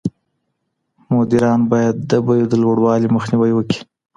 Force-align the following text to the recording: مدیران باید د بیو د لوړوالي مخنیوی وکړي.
مدیران 1.15 1.59
باید 1.71 1.95
د 2.11 2.11
بیو 2.25 2.45
د 2.51 2.53
لوړوالي 2.63 3.07
مخنیوی 3.15 3.51
وکړي. 3.55 3.79